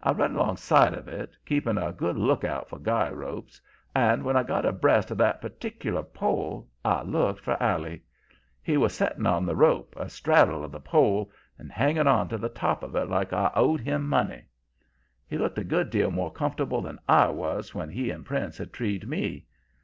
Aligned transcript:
I 0.00 0.12
run 0.12 0.36
along 0.36 0.56
side 0.58 0.94
of 0.94 1.08
it, 1.08 1.36
keeping 1.44 1.78
a 1.78 1.90
good 1.90 2.16
lookout 2.16 2.68
for 2.68 2.78
guy 2.78 3.10
ropes, 3.10 3.60
and 3.92 4.22
when 4.22 4.36
I 4.36 4.44
got 4.44 4.64
abreast 4.64 5.10
of 5.10 5.18
that 5.18 5.40
particular 5.40 6.04
pole 6.04 6.68
I 6.84 7.02
looked 7.02 7.40
for 7.40 7.60
Allie. 7.60 8.04
He 8.62 8.76
was 8.76 8.94
setting 8.94 9.26
on 9.26 9.44
the 9.46 9.56
rope, 9.56 9.94
a 9.96 10.08
straddle 10.08 10.62
of 10.62 10.70
the 10.70 10.78
pole, 10.78 11.32
and 11.58 11.72
hanging 11.72 12.06
onto 12.06 12.38
the 12.38 12.48
top 12.48 12.84
of 12.84 12.94
it 12.94 13.08
like 13.08 13.32
it 13.32 13.52
owed 13.56 13.80
him 13.80 14.08
money. 14.08 14.44
He 15.26 15.36
looked 15.36 15.58
a 15.58 15.64
good 15.64 15.90
deal 15.90 16.12
more 16.12 16.30
comfortable 16.30 16.80
than 16.80 17.00
I 17.08 17.26
was 17.30 17.74
when 17.74 17.88
he 17.90 18.10
and 18.12 18.24
Prince 18.24 18.58
had 18.58 18.72
treed 18.72 19.08
me. 19.08 19.44